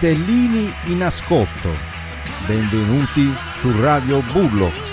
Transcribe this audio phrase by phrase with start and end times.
[0.00, 1.76] Vitellini in ascolto.
[2.46, 4.89] Benvenuti su Radio Bullox.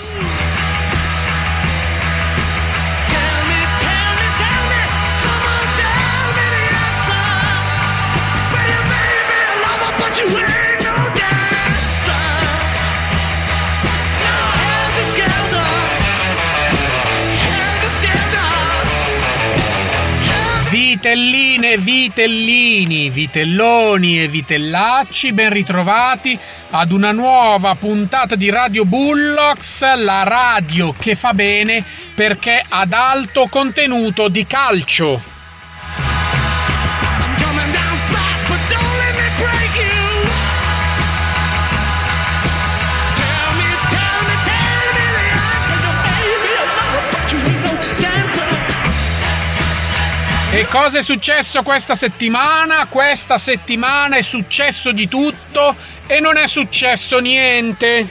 [20.88, 26.38] Vitelline, vitellini, vitelloni e vitellacci, ben ritrovati
[26.70, 31.84] ad una nuova puntata di Radio Bullocks, la radio che fa bene
[32.14, 35.37] perché ad alto contenuto di calcio.
[50.58, 52.86] E cosa è successo questa settimana?
[52.86, 55.76] Questa settimana è successo di tutto
[56.08, 58.08] e non è successo niente.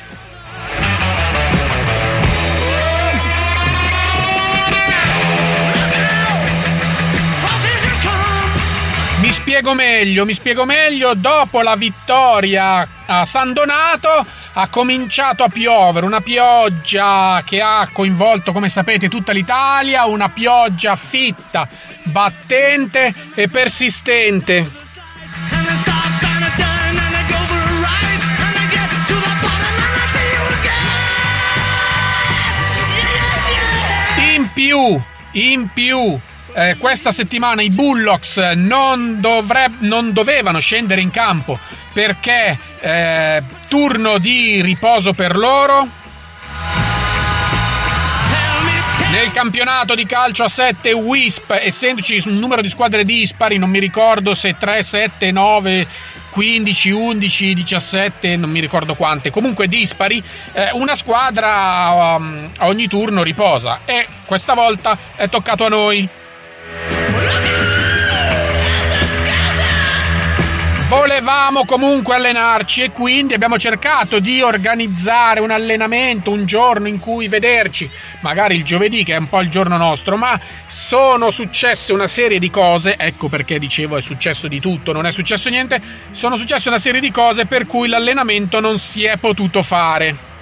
[9.19, 11.15] Mi spiego meglio, mi spiego meglio.
[11.15, 18.51] Dopo la vittoria a San Donato ha cominciato a piovere, una pioggia che ha coinvolto,
[18.51, 21.67] come sapete, tutta l'Italia, una pioggia fitta,
[22.07, 24.85] battente e persistente.
[34.35, 34.99] In più,
[35.33, 36.19] in più,
[36.53, 41.59] eh, questa settimana i Bullocks non, dovreb- non dovevano scendere in campo
[41.93, 45.87] perché eh, turno di riposo per loro.
[49.17, 53.79] Nel campionato di calcio a 7 Wisp, essendoci un numero di squadre dispari, non mi
[53.79, 55.87] ricordo se 3, 7, 9,
[56.29, 60.21] 15, 11, 17, non mi ricordo quante, comunque dispari,
[60.53, 66.07] eh, una squadra um, a ogni turno riposa e questa volta è toccato a noi.
[71.19, 77.27] Volevamo comunque allenarci e quindi abbiamo cercato di organizzare un allenamento, un giorno in cui
[77.27, 77.89] vederci,
[78.19, 82.37] magari il giovedì che è un po' il giorno nostro, ma sono successe una serie
[82.37, 86.69] di cose, ecco perché dicevo è successo di tutto, non è successo niente, sono successe
[86.69, 90.36] una serie di cose per cui l'allenamento non si è potuto fare.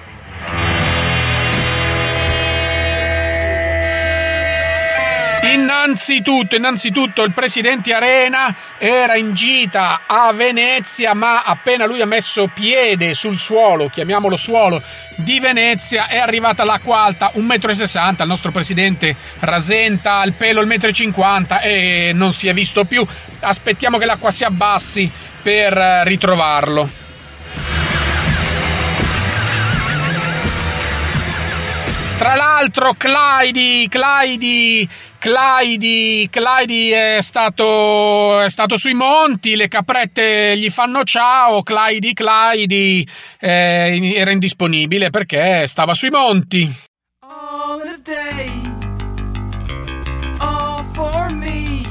[5.52, 12.50] Innanzitutto, innanzitutto il presidente Arena era in gita a Venezia, ma appena lui ha messo
[12.52, 14.82] piede sul suolo, chiamiamolo suolo,
[15.16, 18.22] di Venezia, è arrivata l'acqua alta 1,60 m.
[18.22, 23.06] Il nostro presidente rasenta al pelo il 1,50 m e non si è visto più.
[23.40, 25.10] Aspettiamo che l'acqua si abbassi
[25.42, 27.04] per eh, ritrovarlo.
[32.18, 34.88] Tra l'altro, Clyde, Clyde,
[35.26, 43.04] Clyde, Clyde è stato, è stato sui monti, le caprette gli fanno ciao, Clyde, Clyde
[43.40, 46.72] eh, era indisponibile perché stava sui monti.
[47.22, 48.50] all a day,
[50.38, 51.82] all for me.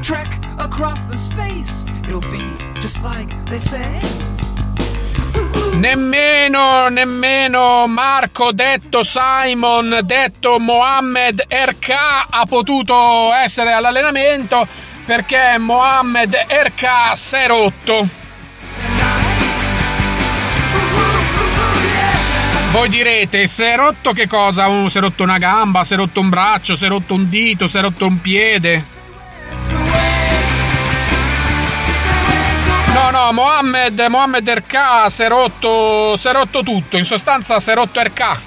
[0.00, 4.37] Trek across the space, it'll be just like they say.
[5.78, 11.90] Nemmeno, nemmeno Marco, detto Simon, detto Mohammed RK
[12.30, 14.66] ha potuto essere all'allenamento
[15.04, 18.08] perché Mohammed RK si è rotto.
[22.72, 24.66] Voi direte, si è rotto che cosa?
[24.66, 27.28] Uh, si è rotto una gamba, si è rotto un braccio, si è rotto un
[27.28, 28.97] dito, si è rotto un piede.
[33.18, 37.74] No, Mohammed, Mohammed RK si è rotto, si è rotto tutto, in sostanza si è
[37.74, 38.40] rotto RK.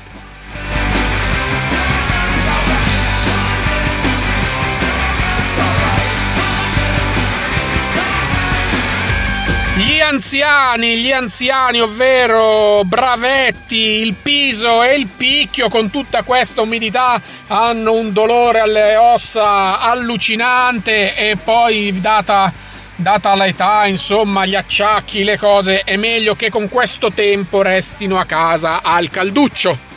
[9.75, 17.21] Gli anziani, gli anziani, ovvero Bravetti, il Piso e il Picchio, con tutta questa umidità,
[17.47, 22.69] hanno un dolore alle ossa allucinante e poi data,
[23.01, 28.25] data l'età, insomma, gli acciacchi, le cose, è meglio che con questo tempo restino a
[28.25, 29.89] casa al calduccio.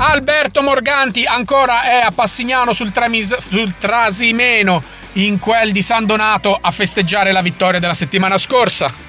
[0.00, 4.82] Alberto Morganti ancora è a Passignano sul, Tramis- sul Trasimeno,
[5.14, 9.06] in quel di San Donato, a festeggiare la vittoria della settimana scorsa.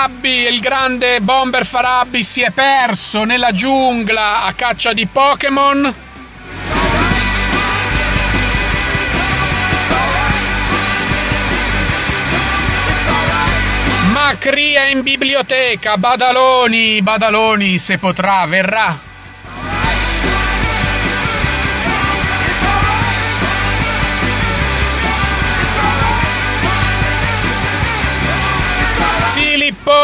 [0.00, 5.94] Farabbi, il grande bomber Farabbi si è perso nella giungla a caccia di Pokémon.
[14.12, 19.09] Macri è in biblioteca, Badaloni, Badaloni se potrà verrà.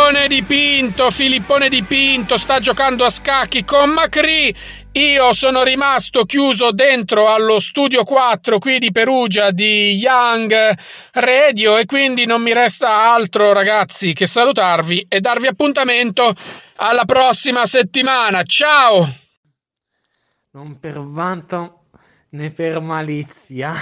[0.06, 4.54] Filippone dipinto, Filippone dipinto sta giocando a scacchi con Macri.
[4.92, 10.78] Io sono rimasto chiuso dentro allo studio 4 qui di Perugia di Young
[11.14, 16.32] Radio e quindi non mi resta altro ragazzi che salutarvi e darvi appuntamento
[16.76, 18.44] alla prossima settimana.
[18.44, 19.12] Ciao!
[20.52, 21.86] Non per vanto
[22.28, 23.74] né per malizia.